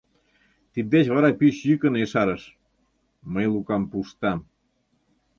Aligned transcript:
—тиддеч 0.71 1.05
вара 1.13 1.29
пич 1.39 1.55
йӱкын 1.67 1.93
ешарыш:— 2.05 2.43
Мый 3.33 3.45
Лукам 3.53 3.83
пуштам. 3.91 4.39